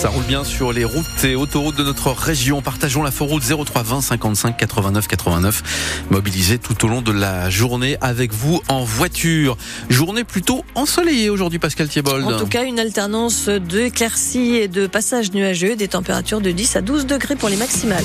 Ça 0.00 0.08
roule 0.08 0.24
bien 0.24 0.44
sur 0.44 0.72
les 0.72 0.86
routes 0.86 1.24
et 1.24 1.34
autoroutes 1.34 1.76
de 1.76 1.84
notre 1.84 2.12
région. 2.12 2.62
Partageons 2.62 3.02
la 3.02 3.10
route 3.10 3.42
03 3.42 3.82
20 3.82 4.00
55 4.00 4.56
89 4.56 5.06
89. 5.06 6.06
Mobilisés 6.08 6.56
tout 6.56 6.86
au 6.86 6.88
long 6.88 7.02
de 7.02 7.12
la 7.12 7.50
journée 7.50 7.98
avec 8.00 8.32
vous 8.32 8.62
en 8.68 8.82
voiture. 8.82 9.58
Journée 9.90 10.24
plutôt 10.24 10.64
ensoleillée 10.74 11.28
aujourd'hui, 11.28 11.58
Pascal 11.58 11.86
Thiebold. 11.86 12.24
En 12.24 12.38
tout 12.38 12.46
cas, 12.46 12.64
une 12.64 12.80
alternance 12.80 13.50
d'éclaircies 13.50 14.56
et 14.56 14.68
de 14.68 14.86
passages 14.86 15.32
nuageux, 15.32 15.76
des 15.76 15.88
températures 15.88 16.40
de 16.40 16.50
10 16.50 16.76
à 16.76 16.80
12 16.80 17.04
degrés 17.04 17.36
pour 17.36 17.50
les 17.50 17.56
maximales. 17.56 18.02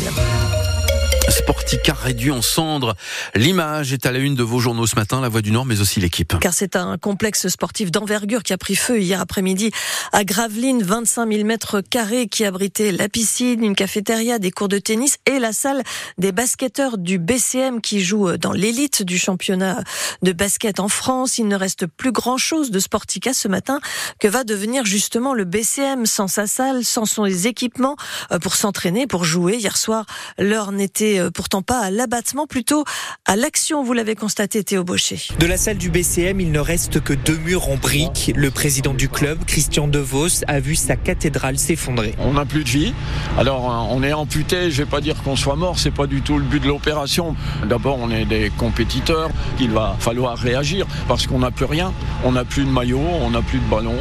Sporticar 1.29 1.97
réduit 1.97 2.31
en 2.31 2.41
cendres. 2.41 2.95
L'image 3.33 3.93
est 3.93 4.05
à 4.05 4.11
la 4.11 4.19
une 4.19 4.35
de 4.35 4.43
vos 4.43 4.59
journaux 4.59 4.85
ce 4.85 4.95
matin, 4.95 5.21
La 5.21 5.29
Voix 5.29 5.41
du 5.41 5.51
Nord, 5.51 5.65
mais 5.65 5.81
aussi 5.81 5.99
l'équipe. 5.99 6.37
Car 6.39 6.53
c'est 6.53 6.75
un 6.75 6.97
complexe 6.97 7.47
sportif 7.47 7.91
d'envergure 7.91 8.43
qui 8.43 8.53
a 8.53 8.57
pris 8.57 8.75
feu 8.75 8.99
hier 8.99 9.19
après-midi 9.19 9.71
à 10.11 10.23
Gravelines, 10.23 10.83
25 10.83 11.31
000 11.31 11.43
mètres 11.43 11.81
carrés 11.81 12.27
qui 12.27 12.45
abritait 12.45 12.91
la 12.91 13.09
piscine, 13.09 13.63
une 13.63 13.75
cafétéria, 13.75 14.39
des 14.39 14.51
cours 14.51 14.67
de 14.67 14.77
tennis 14.77 15.17
et 15.25 15.39
la 15.39 15.51
salle 15.51 15.83
des 16.17 16.31
basketteurs 16.31 16.97
du 16.97 17.17
BCM 17.17 17.81
qui 17.81 18.01
jouent 18.01 18.37
dans 18.37 18.51
l'élite 18.51 19.03
du 19.03 19.17
championnat 19.17 19.83
de 20.21 20.31
basket 20.31 20.79
en 20.79 20.89
France. 20.89 21.37
Il 21.37 21.47
ne 21.47 21.55
reste 21.55 21.87
plus 21.87 22.11
grand 22.11 22.37
chose 22.37 22.71
de 22.71 22.79
Sportica 22.79 23.33
ce 23.33 23.47
matin 23.47 23.79
que 24.19 24.27
va 24.27 24.43
devenir 24.43 24.85
justement 24.85 25.33
le 25.33 25.45
BCM 25.45 26.05
sans 26.05 26.27
sa 26.27 26.47
salle, 26.47 26.83
sans 26.85 27.05
son 27.05 27.25
équipements 27.25 27.95
euh, 28.31 28.39
pour 28.39 28.55
s'entraîner, 28.55 29.07
pour 29.07 29.23
jouer? 29.23 29.57
Hier 29.57 29.77
soir, 29.77 30.05
l'heure 30.37 30.71
n'était 30.71 31.14
euh, 31.19 31.31
pourtant 31.31 31.61
pas 31.61 31.79
à 31.79 31.91
l'abattement, 31.91 32.47
plutôt 32.47 32.83
à 33.25 33.35
l'action, 33.35 33.83
vous 33.83 33.93
l'avez 33.93 34.15
constaté 34.15 34.63
Théo 34.63 34.83
Baucher. 34.83 35.19
De 35.39 35.45
la 35.45 35.57
salle 35.57 35.77
du 35.77 35.89
BCM, 35.89 36.39
il 36.39 36.51
ne 36.51 36.59
reste 36.59 37.01
que 37.01 37.13
deux 37.13 37.37
murs 37.37 37.69
en 37.69 37.77
briques. 37.77 38.31
Le 38.35 38.51
président 38.51 38.93
du 38.93 39.09
club, 39.09 39.43
Christian 39.45 39.87
DeVos, 39.87 40.43
a 40.47 40.59
vu 40.59 40.75
sa 40.75 40.95
cathédrale 40.95 41.57
s'effondrer. 41.57 42.15
On 42.19 42.33
n'a 42.33 42.45
plus 42.45 42.63
de 42.63 42.69
vie. 42.69 42.93
Alors 43.37 43.69
euh, 43.69 43.95
on 43.95 44.03
est 44.03 44.13
amputé, 44.13 44.71
je 44.71 44.77
vais 44.77 44.89
pas 44.89 45.01
dire 45.01 45.21
qu'on 45.23 45.35
soit 45.35 45.55
mort, 45.55 45.79
c'est 45.79 45.91
pas 45.91 46.07
du 46.07 46.21
tout 46.21 46.37
le 46.37 46.43
but 46.43 46.61
de 46.61 46.67
l'opération. 46.67 47.35
D'abord 47.67 47.97
on 47.99 48.11
est 48.11 48.25
des 48.25 48.51
compétiteurs, 48.57 49.29
il 49.59 49.71
va 49.71 49.95
falloir 49.99 50.37
réagir 50.37 50.85
parce 51.07 51.27
qu'on 51.27 51.39
n'a 51.39 51.51
plus 51.51 51.65
rien. 51.65 51.93
On 52.23 52.31
n'a 52.31 52.45
plus 52.45 52.63
de 52.63 52.69
maillot, 52.69 53.01
on 53.21 53.29
n'a 53.29 53.41
plus 53.41 53.59
de 53.59 53.69
ballon, 53.69 53.95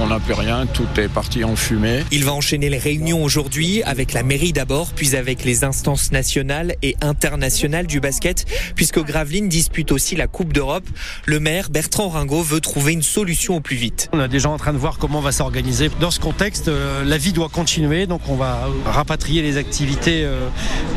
on 0.00 0.06
n'a 0.06 0.20
plus 0.20 0.34
rien, 0.34 0.66
tout 0.66 0.88
est 0.96 1.08
parti 1.08 1.44
en 1.44 1.56
fumée. 1.56 2.04
Il 2.10 2.24
va 2.24 2.32
enchaîner 2.32 2.70
les 2.70 2.78
réunions 2.78 3.22
aujourd'hui 3.22 3.82
avec 3.82 4.12
la 4.12 4.22
mairie 4.22 4.52
d'abord, 4.52 4.88
puis 4.94 5.16
avec 5.16 5.44
les 5.44 5.64
instances 5.64 6.12
nationales 6.12 6.47
et 6.82 6.96
international 7.00 7.86
du 7.86 8.00
basket, 8.00 8.46
puisque 8.74 9.00
Gravelines 9.00 9.48
dispute 9.48 9.92
aussi 9.92 10.16
la 10.16 10.26
Coupe 10.26 10.52
d'Europe. 10.52 10.86
Le 11.26 11.40
maire 11.40 11.70
Bertrand 11.70 12.08
Ringot 12.08 12.42
veut 12.42 12.60
trouver 12.60 12.92
une 12.92 13.02
solution 13.02 13.56
au 13.56 13.60
plus 13.60 13.76
vite. 13.76 14.08
On 14.12 14.22
est 14.22 14.28
déjà 14.28 14.48
en 14.48 14.56
train 14.56 14.72
de 14.72 14.78
voir 14.78 14.98
comment 14.98 15.18
on 15.18 15.22
va 15.22 15.32
s'organiser. 15.32 15.90
Dans 16.00 16.10
ce 16.10 16.20
contexte, 16.20 16.68
euh, 16.68 17.04
la 17.04 17.18
vie 17.18 17.32
doit 17.32 17.48
continuer, 17.48 18.06
donc 18.06 18.22
on 18.28 18.36
va 18.36 18.68
rapatrier 18.86 19.42
les 19.42 19.56
activités 19.56 20.24
euh, 20.24 20.48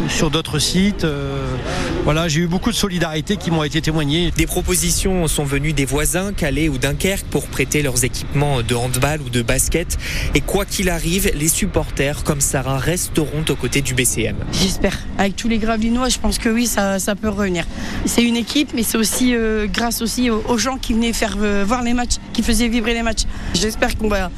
sur 0.07 0.31
d'autres 0.31 0.59
sites. 0.59 1.03
Euh, 1.03 1.45
voilà, 2.03 2.27
j'ai 2.27 2.41
eu 2.41 2.47
beaucoup 2.47 2.71
de 2.71 2.75
solidarité 2.75 3.37
qui 3.37 3.51
m'ont 3.51 3.63
été 3.63 3.81
témoignées. 3.81 4.31
Des 4.31 4.45
propositions 4.45 5.27
sont 5.27 5.43
venues 5.43 5.73
des 5.73 5.85
voisins, 5.85 6.33
Calais 6.33 6.69
ou 6.69 6.77
Dunkerque, 6.77 7.25
pour 7.25 7.47
prêter 7.47 7.81
leurs 7.81 8.03
équipements 8.05 8.61
de 8.61 8.75
handball 8.75 9.21
ou 9.21 9.29
de 9.29 9.41
basket. 9.41 9.97
Et 10.33 10.41
quoi 10.41 10.65
qu'il 10.65 10.89
arrive, 10.89 11.31
les 11.35 11.49
supporters 11.49 12.23
comme 12.23 12.41
Sarah 12.41 12.77
resteront 12.77 13.43
aux 13.49 13.55
côtés 13.55 13.81
du 13.81 13.93
BCM. 13.93 14.35
J'espère. 14.51 14.97
Avec 15.17 15.40
tous 15.41 15.47
les 15.47 15.57
Gravelinois, 15.57 16.09
je 16.09 16.19
pense 16.19 16.37
que 16.37 16.49
oui, 16.49 16.67
ça, 16.67 16.99
peut 17.19 17.29
revenir. 17.29 17.65
C'est 18.05 18.23
une 18.23 18.35
équipe, 18.35 18.73
mais 18.75 18.83
c'est 18.83 18.97
aussi 18.97 19.33
euh, 19.33 19.65
grâce 19.65 20.03
aussi 20.03 20.29
aux, 20.29 20.57
gens 20.59 20.77
qui 20.77 20.93
venaient 20.93 21.13
faire 21.13 21.35
euh, 21.41 21.63
voir 21.65 21.81
les 21.81 21.93
matchs, 21.93 22.17
qui 22.31 22.43
faisaient 22.43 22.67
vibrer 22.67 22.93
les 22.93 23.01
matchs. 23.01 23.23
J'espère 23.55 23.97
qu'on 23.97 24.07
va 24.07 24.29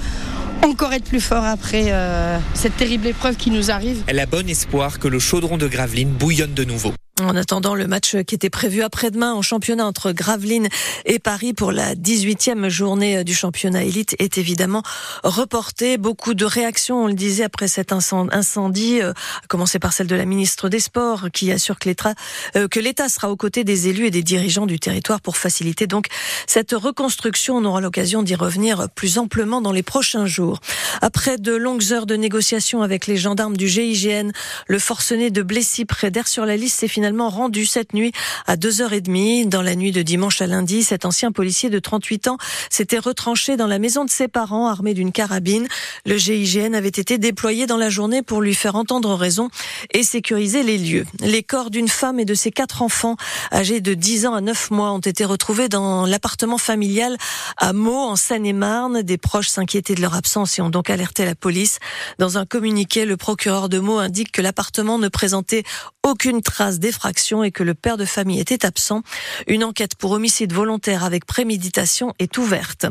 encore 0.64 0.94
être 0.94 1.04
plus 1.04 1.20
fort 1.20 1.44
après 1.44 1.88
euh, 1.90 2.40
cette 2.54 2.78
terrible 2.78 3.08
épreuve 3.08 3.36
qui 3.36 3.52
nous 3.52 3.70
arrive. 3.70 4.02
Elle 4.08 4.20
a 4.20 4.26
bon 4.26 4.48
espoir 4.48 4.98
que 4.98 5.10
le 5.10 5.20
chaudron 5.20 5.58
de 5.58 5.68
Gravelines 5.68 6.12
bouillonne 6.12 6.54
de 6.54 6.64
nouveau. 6.64 6.94
En 7.24 7.36
attendant 7.36 7.76
le 7.76 7.88
match 7.88 8.18
qui 8.24 8.36
était 8.36 8.50
prévu 8.50 8.82
après-demain 8.82 9.34
en 9.34 9.42
championnat 9.42 9.86
entre 9.86 10.12
Gravelines 10.12 10.68
et 11.06 11.20
Paris 11.20 11.54
pour 11.54 11.72
la 11.72 11.96
18e 11.96 12.70
journée 12.70 13.24
du 13.24 13.34
championnat 13.34 13.84
élite 13.84 14.16
est 14.20 14.38
évidemment 14.38 14.84
reporté. 15.24 15.98
Beaucoup 15.98 16.34
de 16.34 16.46
réactions, 16.46 17.04
on 17.04 17.08
le 17.08 17.14
disait, 17.14 17.44
après 17.44 17.68
cet 17.68 17.92
incendie, 17.94 19.02
euh, 19.02 19.12
à 19.12 19.48
commencer 19.48 19.80
par 19.80 19.94
celle 19.94 20.08
de 20.08 20.16
la 20.16 20.26
ministre 20.26 20.70
des 20.70 20.80
Sports 20.80 21.28
qui 21.32 21.52
assure 21.52 21.80
que 21.80 21.90
l'État 21.90 22.14
euh, 22.56 22.68
que 22.68 22.80
l'État 22.80 23.10
sera 23.10 23.30
aux 23.30 23.38
côtés 23.38 23.64
des 23.64 23.88
élus 23.88 24.08
et 24.08 24.12
des 24.12 24.24
dirigeants 24.24 24.66
du 24.66 24.80
territoire 24.80 25.22
pour 25.22 25.38
faciliter 25.38 25.88
donc 25.88 26.08
cette 26.48 26.72
reconstruction. 26.72 27.58
On 27.58 27.66
aura 27.66 27.82
l'occasion 27.82 28.24
d'y 28.24 28.36
revenir 28.36 28.90
plus 28.96 29.18
amplement 29.18 29.62
dans 29.62 29.72
les 29.72 29.84
prochains 29.84 30.26
jours. 30.26 30.60
Après 31.02 31.38
de 31.38 31.54
longues 31.54 31.92
heures 31.92 32.06
de 32.06 32.16
négociations 32.16 32.82
avec 32.82 33.08
les 33.08 33.18
gendarmes 33.18 33.56
du 33.56 33.68
GIGN, 33.68 34.32
le 34.68 34.80
forcené 34.80 35.30
de 35.30 35.42
Blessy 35.42 35.86
près 35.86 36.12
sur 36.26 36.46
la 36.46 36.58
liste 36.58 36.80
s'est 36.80 36.88
finalement 36.88 37.13
rendu 37.22 37.66
cette 37.66 37.94
nuit 37.94 38.12
à 38.48 38.56
2h30. 38.56 39.50
Dans 39.50 39.62
la 39.62 39.76
nuit 39.76 39.92
de 39.92 40.02
dimanche 40.02 40.42
à 40.42 40.48
lundi, 40.48 40.84
cet 40.84 41.06
ancien 41.06 41.32
policier 41.32 41.70
de 41.70 41.80
38 41.80 42.28
ans 42.28 42.38
s'était 42.70 43.00
retranché 43.00 43.56
dans 43.58 43.68
la 43.68 43.80
maison 43.80 44.06
de 44.06 44.10
ses 44.10 44.28
parents 44.28 44.68
armé 44.68 44.94
d'une 44.94 45.12
carabine. 45.12 45.68
Le 46.06 46.18
GIGN 46.18 46.74
avait 46.74 46.88
été 46.88 47.18
déployé 47.18 47.68
dans 47.68 47.78
la 47.78 47.90
journée 47.90 48.22
pour 48.22 48.42
lui 48.42 48.56
faire 48.56 48.76
entendre 48.76 49.14
raison 49.14 49.50
et 49.92 50.04
sécuriser 50.04 50.64
les 50.64 50.78
lieux. 50.78 51.06
Les 51.20 51.44
corps 51.44 51.70
d'une 51.70 51.88
femme 51.88 52.20
et 52.20 52.26
de 52.26 52.34
ses 52.34 52.52
quatre 52.52 52.82
enfants 52.82 53.16
âgés 53.52 53.82
de 53.82 53.94
10 53.94 54.26
ans 54.26 54.34
à 54.34 54.42
9 54.42 54.72
mois 54.72 54.92
ont 54.92 55.00
été 55.00 55.26
retrouvés 55.26 55.70
dans 55.70 56.06
l'appartement 56.06 56.58
familial 56.58 57.18
à 57.58 57.74
Meaux 57.74 57.96
en 57.96 58.16
Seine-et-Marne. 58.16 59.02
Des 59.04 59.18
proches 59.18 59.50
s'inquiétaient 59.50 59.96
de 59.96 60.02
leur 60.02 60.16
absence 60.16 60.58
et 60.58 60.62
ont 60.62 60.70
donc 60.70 60.90
alerté 60.90 61.26
la 61.26 61.36
police. 61.36 61.80
Dans 62.20 62.38
un 62.38 62.46
communiqué, 62.46 63.06
le 63.06 63.18
procureur 63.18 63.70
de 63.70 63.80
Meaux 63.80 64.00
indique 64.00 64.32
que 64.32 64.42
l'appartement 64.42 64.98
ne 64.98 65.08
présentait 65.08 65.64
aucune 66.04 66.42
trace 66.42 66.80
d'effraction 66.80 67.03
et 67.44 67.52
que 67.52 67.64
le 67.64 67.74
père 67.74 67.98
de 67.98 68.06
famille 68.06 68.40
était 68.40 68.66
absent. 68.66 69.02
Une 69.48 69.64
enquête 69.64 69.96
pour 69.96 70.12
homicide 70.12 70.54
volontaire 70.54 71.04
avec 71.04 71.26
préméditation 71.26 72.14
est 72.20 72.38
ouverte. 72.38 72.86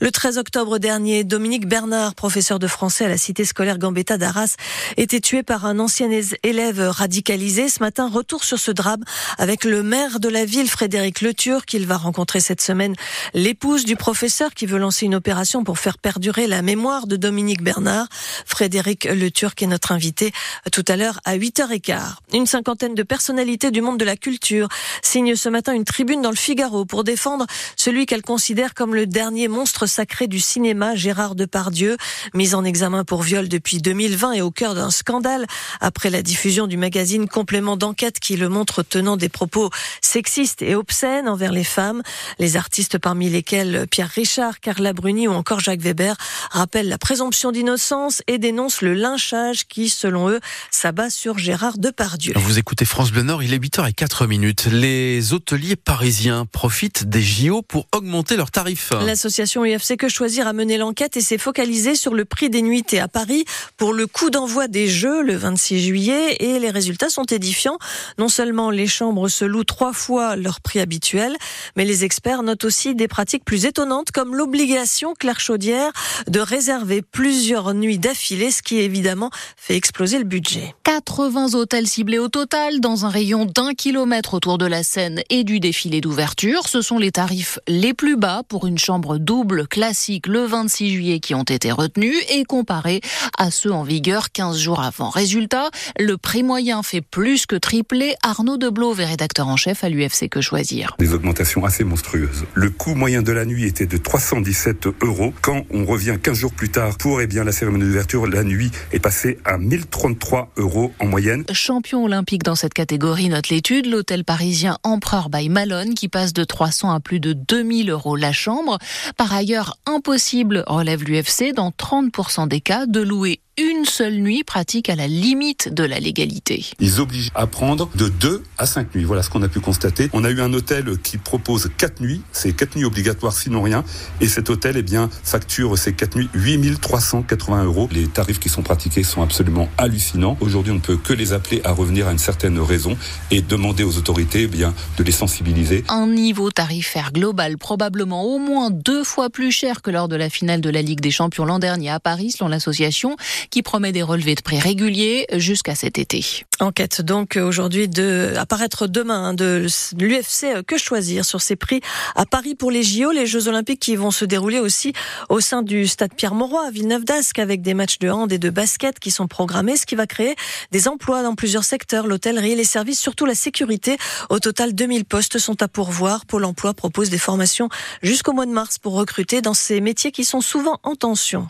Le 0.00 0.10
13 0.10 0.38
octobre 0.38 0.78
dernier, 0.78 1.24
Dominique 1.24 1.66
Bernard, 1.66 2.14
professeur 2.14 2.58
de 2.58 2.66
français 2.66 3.04
à 3.04 3.08
la 3.08 3.18
cité 3.18 3.44
scolaire 3.44 3.78
Gambetta 3.78 4.18
d'Arras, 4.18 4.56
était 4.96 5.20
tué 5.20 5.42
par 5.42 5.64
un 5.64 5.78
ancien 5.78 6.10
élève 6.42 6.80
radicalisé. 6.80 7.68
Ce 7.68 7.80
matin, 7.80 8.08
retour 8.08 8.44
sur 8.44 8.58
ce 8.58 8.70
drame 8.70 9.04
avec 9.38 9.64
le 9.64 9.82
maire 9.82 10.18
de 10.18 10.28
la 10.28 10.44
ville, 10.44 10.68
Frédéric 10.68 11.20
Le 11.20 11.34
Turc. 11.34 11.72
Il 11.72 11.86
va 11.86 11.96
rencontrer 11.96 12.40
cette 12.40 12.60
semaine 12.60 12.94
l'épouse 13.34 13.84
du 13.84 13.96
professeur 13.96 14.54
qui 14.54 14.66
veut 14.66 14.78
lancer 14.78 15.06
une 15.06 15.14
opération 15.14 15.64
pour 15.64 15.78
faire 15.78 15.98
perdurer 15.98 16.46
la 16.46 16.62
mémoire 16.62 17.06
de 17.06 17.16
Dominique 17.16 17.62
Bernard. 17.62 18.08
Frédéric 18.46 19.04
Le 19.04 19.30
Turc 19.30 19.62
est 19.62 19.66
notre 19.66 19.92
invité 19.92 20.32
tout 20.72 20.84
à 20.88 20.96
l'heure 20.96 21.20
à 21.24 21.36
8h15. 21.36 22.14
Une 22.32 22.46
cinquantaine 22.46 22.94
de 22.94 23.02
du 23.44 23.80
monde 23.80 23.98
de 23.98 24.04
la 24.04 24.16
culture 24.16 24.68
signent 25.02 25.34
ce 25.34 25.48
matin 25.48 25.72
une 25.72 25.84
tribune 25.84 26.22
dans 26.22 26.30
le 26.30 26.36
Figaro 26.36 26.84
pour 26.84 27.02
défendre 27.02 27.46
celui 27.76 28.06
qu'elle 28.06 28.22
considère 28.22 28.72
comme 28.72 28.94
le 28.94 29.06
dernier 29.06 29.48
monstre 29.48 29.86
sacré 29.86 30.28
du 30.28 30.38
cinéma, 30.38 30.94
Gérard 30.94 31.34
Depardieu, 31.34 31.96
mis 32.34 32.54
en 32.54 32.64
examen 32.64 33.04
pour 33.04 33.22
viol 33.22 33.48
depuis 33.48 33.78
2020 33.78 34.32
et 34.32 34.42
au 34.42 34.52
cœur 34.52 34.74
d'un 34.74 34.90
scandale 34.90 35.46
après 35.80 36.08
la 36.08 36.22
diffusion 36.22 36.68
du 36.68 36.76
magazine 36.76 37.28
Complément 37.28 37.76
d'enquête 37.76 38.20
qui 38.20 38.36
le 38.36 38.48
montre 38.48 38.84
tenant 38.84 39.16
des 39.16 39.28
propos 39.28 39.70
sexistes 40.00 40.62
et 40.62 40.76
obscènes 40.76 41.28
envers 41.28 41.52
les 41.52 41.64
femmes. 41.64 42.02
Les 42.38 42.56
artistes 42.56 42.98
parmi 42.98 43.28
lesquels 43.28 43.86
Pierre 43.90 44.10
Richard, 44.10 44.60
Carla 44.60 44.92
Bruni 44.92 45.26
ou 45.26 45.32
encore 45.32 45.60
Jacques 45.60 45.80
Weber 45.80 46.16
rappellent 46.50 46.88
la 46.88 46.98
présomption 46.98 47.50
d'innocence 47.50 48.22
et 48.28 48.38
dénoncent 48.38 48.82
le 48.82 48.94
lynchage 48.94 49.66
qui, 49.66 49.88
selon 49.88 50.28
eux, 50.28 50.40
s'abat 50.70 51.10
sur 51.10 51.38
Gérard 51.38 51.78
Depardieu. 51.78 52.34
Vous 52.36 52.58
écoutez 52.58 52.84
France 52.84 53.10
Nord, 53.32 53.42
il 53.42 53.54
est 53.54 53.58
8h04 53.58 54.26
minutes. 54.26 54.66
Les 54.70 55.32
hôteliers 55.32 55.76
parisiens 55.76 56.44
profitent 56.44 57.08
des 57.08 57.22
JO 57.22 57.62
pour 57.62 57.86
augmenter 57.92 58.36
leurs 58.36 58.50
tarifs. 58.50 58.92
L'association 59.06 59.64
UFC 59.64 59.96
Que 59.96 60.10
Choisir 60.10 60.46
a 60.46 60.52
mené 60.52 60.76
l'enquête 60.76 61.16
et 61.16 61.22
s'est 61.22 61.38
focalisée 61.38 61.94
sur 61.94 62.12
le 62.12 62.26
prix 62.26 62.50
des 62.50 62.60
nuitées 62.60 63.00
à 63.00 63.08
Paris 63.08 63.46
pour 63.78 63.94
le 63.94 64.06
coup 64.06 64.28
d'envoi 64.28 64.68
des 64.68 64.86
Jeux 64.86 65.22
le 65.22 65.34
26 65.34 65.80
juillet 65.80 66.36
et 66.40 66.58
les 66.58 66.68
résultats 66.68 67.08
sont 67.08 67.24
édifiants. 67.24 67.78
Non 68.18 68.28
seulement 68.28 68.70
les 68.70 68.86
chambres 68.86 69.28
se 69.28 69.46
louent 69.46 69.64
trois 69.64 69.94
fois 69.94 70.36
leur 70.36 70.60
prix 70.60 70.80
habituel, 70.80 71.34
mais 71.74 71.86
les 71.86 72.04
experts 72.04 72.42
notent 72.42 72.64
aussi 72.64 72.94
des 72.94 73.08
pratiques 73.08 73.46
plus 73.46 73.64
étonnantes 73.64 74.10
comme 74.10 74.36
l'obligation 74.36 75.14
Claire 75.14 75.40
Chaudière 75.40 75.90
de 76.26 76.40
réserver 76.40 77.00
plusieurs 77.00 77.72
nuits 77.72 77.98
d'affilée, 77.98 78.50
ce 78.50 78.60
qui 78.60 78.80
évidemment 78.80 79.30
fait 79.56 79.76
exploser 79.76 80.18
le 80.18 80.24
budget. 80.24 80.74
80 80.84 81.54
hôtels 81.54 81.86
ciblés 81.86 82.18
au 82.18 82.28
total 82.28 82.80
dans 82.80 83.06
un 83.06 83.21
rayon 83.22 83.44
d'un 83.44 83.72
kilomètre 83.74 84.34
autour 84.34 84.58
de 84.58 84.66
la 84.66 84.82
scène 84.82 85.22
et 85.30 85.44
du 85.44 85.60
défilé 85.60 86.00
d'ouverture. 86.00 86.66
Ce 86.66 86.82
sont 86.82 86.98
les 86.98 87.12
tarifs 87.12 87.60
les 87.68 87.94
plus 87.94 88.16
bas 88.16 88.42
pour 88.48 88.66
une 88.66 88.78
chambre 88.78 89.16
double 89.16 89.68
classique 89.68 90.26
le 90.26 90.44
26 90.44 90.90
juillet 90.90 91.20
qui 91.20 91.32
ont 91.36 91.44
été 91.44 91.70
retenus 91.70 92.16
et 92.34 92.42
comparés 92.42 93.00
à 93.38 93.52
ceux 93.52 93.70
en 93.70 93.84
vigueur 93.84 94.32
15 94.32 94.58
jours 94.58 94.80
avant. 94.80 95.08
Résultat, 95.08 95.70
le 96.00 96.16
prix 96.18 96.42
moyen 96.42 96.82
fait 96.82 97.00
plus 97.00 97.46
que 97.46 97.54
tripler. 97.54 98.16
Arnaud 98.24 98.56
Deblot 98.56 98.96
est 98.96 99.04
rédacteur 99.04 99.46
en 99.46 99.56
chef 99.56 99.84
à 99.84 99.88
l'UFC 99.88 100.28
Que 100.28 100.40
Choisir? 100.40 100.96
Des 100.98 101.14
augmentations 101.14 101.64
assez 101.64 101.84
monstrueuses. 101.84 102.44
Le 102.54 102.70
coût 102.70 102.96
moyen 102.96 103.22
de 103.22 103.30
la 103.30 103.44
nuit 103.44 103.66
était 103.66 103.86
de 103.86 103.98
317 103.98 104.88
euros. 105.00 105.32
Quand 105.42 105.64
on 105.70 105.84
revient 105.84 106.16
15 106.20 106.36
jours 106.36 106.52
plus 106.52 106.70
tard 106.70 106.96
pour 106.98 107.20
eh 107.20 107.28
bien, 107.28 107.44
la 107.44 107.52
cérémonie 107.52 107.84
d'ouverture, 107.84 108.26
la 108.26 108.42
nuit 108.42 108.72
est 108.90 108.98
passée 108.98 109.38
à 109.44 109.58
1033 109.58 110.50
euros 110.56 110.92
en 110.98 111.06
moyenne. 111.06 111.44
Champion 111.52 112.02
olympique 112.02 112.42
dans 112.42 112.56
cette 112.56 112.74
catégorie, 112.74 113.11
note 113.20 113.48
l'étude, 113.48 113.86
l'hôtel 113.86 114.24
parisien 114.24 114.78
Empereur 114.82 115.28
by 115.28 115.48
Malone 115.48 115.94
qui 115.94 116.08
passe 116.08 116.32
de 116.32 116.44
300 116.44 116.92
à 116.92 117.00
plus 117.00 117.20
de 117.20 117.32
2000 117.32 117.90
euros 117.90 118.16
la 118.16 118.32
chambre. 118.32 118.78
Par 119.16 119.32
ailleurs, 119.32 119.76
impossible, 119.86 120.64
relève 120.66 121.04
l'UFC, 121.04 121.54
dans 121.54 121.70
30% 121.70 122.48
des 122.48 122.60
cas, 122.60 122.86
de 122.86 123.00
louer 123.00 123.40
une 123.58 123.84
seule 123.84 124.14
nuit 124.14 124.44
pratique 124.44 124.88
à 124.88 124.96
la 124.96 125.06
limite 125.06 125.68
de 125.74 125.84
la 125.84 126.00
légalité. 126.00 126.64
Ils 126.80 127.00
obligent 127.00 127.30
à 127.34 127.46
prendre 127.46 127.90
de 127.94 128.08
2 128.08 128.42
à 128.56 128.64
5 128.64 128.94
nuits. 128.94 129.04
Voilà 129.04 129.22
ce 129.22 129.28
qu'on 129.28 129.42
a 129.42 129.48
pu 129.48 129.60
constater. 129.60 130.08
On 130.14 130.24
a 130.24 130.30
eu 130.30 130.40
un 130.40 130.54
hôtel 130.54 130.96
qui 131.02 131.18
propose 131.18 131.70
4 131.76 132.00
nuits. 132.00 132.22
C'est 132.32 132.52
4 132.52 132.76
nuits 132.76 132.86
obligatoires 132.86 133.34
sinon 133.34 133.60
rien. 133.60 133.84
Et 134.22 134.28
cet 134.28 134.48
hôtel, 134.48 134.78
eh 134.78 134.82
bien, 134.82 135.10
facture 135.22 135.76
ces 135.76 135.92
4 135.92 136.16
nuits 136.16 136.30
8380 136.32 137.64
euros. 137.64 137.88
Les 137.92 138.06
tarifs 138.06 138.40
qui 138.40 138.48
sont 138.48 138.62
pratiqués 138.62 139.02
sont 139.02 139.20
absolument 139.20 139.68
hallucinants. 139.76 140.38
Aujourd'hui, 140.40 140.72
on 140.72 140.76
ne 140.76 140.80
peut 140.80 140.96
que 140.96 141.12
les 141.12 141.34
appeler 141.34 141.60
à 141.64 141.72
revenir 141.72 142.08
à 142.08 142.12
une 142.12 142.18
certaine 142.18 142.58
raison 142.58 142.96
et 143.30 143.42
demander 143.42 143.84
aux 143.84 143.98
autorités, 143.98 144.42
eh 144.44 144.46
bien, 144.46 144.72
de 144.96 145.04
les 145.04 145.12
sensibiliser. 145.12 145.84
Un 145.88 146.06
niveau 146.06 146.50
tarifaire 146.50 147.12
global 147.12 147.58
probablement 147.58 148.24
au 148.24 148.38
moins 148.38 148.70
deux 148.70 149.04
fois 149.04 149.28
plus 149.28 149.52
cher 149.52 149.82
que 149.82 149.90
lors 149.90 150.08
de 150.08 150.16
la 150.16 150.30
finale 150.30 150.62
de 150.62 150.70
la 150.70 150.80
Ligue 150.80 151.00
des 151.00 151.10
Champions 151.10 151.44
l'an 151.44 151.58
dernier 151.58 151.90
à 151.90 152.00
Paris, 152.00 152.30
selon 152.30 152.48
l'association 152.48 153.16
qui 153.50 153.62
promet 153.62 153.92
des 153.92 154.02
relevés 154.02 154.34
de 154.34 154.42
prix 154.42 154.58
réguliers 154.58 155.26
jusqu'à 155.34 155.74
cet 155.74 155.98
été. 155.98 156.44
Enquête 156.60 157.02
donc 157.02 157.36
aujourd'hui 157.36 157.88
de 157.88 158.34
apparaître 158.36 158.86
demain 158.86 159.30
hein, 159.30 159.34
de 159.34 159.66
l'UFC 159.98 160.62
que 160.66 160.78
choisir 160.78 161.24
sur 161.24 161.40
ces 161.40 161.56
prix 161.56 161.80
à 162.14 162.24
Paris 162.26 162.54
pour 162.54 162.70
les 162.70 162.82
JO, 162.82 163.10
les 163.10 163.26
Jeux 163.26 163.48
Olympiques 163.48 163.80
qui 163.80 163.96
vont 163.96 164.10
se 164.10 164.24
dérouler 164.24 164.60
aussi 164.60 164.92
au 165.28 165.40
sein 165.40 165.62
du 165.62 165.86
stade 165.86 166.14
Pierre-Mauroy 166.14 166.66
à 166.66 166.70
Villeneuve 166.70 167.04
d'Ascq 167.04 167.38
avec 167.38 167.62
des 167.62 167.74
matchs 167.74 167.98
de 167.98 168.10
hand 168.10 168.32
et 168.32 168.38
de 168.38 168.50
basket 168.50 168.98
qui 168.98 169.10
sont 169.10 169.26
programmés, 169.26 169.76
ce 169.76 169.86
qui 169.86 169.94
va 169.94 170.06
créer 170.06 170.36
des 170.70 170.88
emplois 170.88 171.22
dans 171.22 171.34
plusieurs 171.34 171.64
secteurs, 171.64 172.06
l'hôtellerie, 172.06 172.54
les 172.54 172.64
services, 172.64 173.00
surtout 173.00 173.26
la 173.26 173.34
sécurité. 173.34 173.96
Au 174.30 174.38
total, 174.38 174.74
2000 174.74 175.04
postes 175.04 175.38
sont 175.38 175.62
à 175.62 175.68
pourvoir. 175.68 176.26
Pôle 176.26 176.44
emploi 176.44 176.74
propose 176.74 177.10
des 177.10 177.18
formations 177.18 177.68
jusqu'au 178.02 178.32
mois 178.32 178.46
de 178.46 178.52
mars 178.52 178.78
pour 178.78 178.94
recruter 178.94 179.42
dans 179.42 179.54
ces 179.54 179.80
métiers 179.80 180.12
qui 180.12 180.24
sont 180.24 180.40
souvent 180.40 180.78
en 180.82 180.94
tension. 180.94 181.48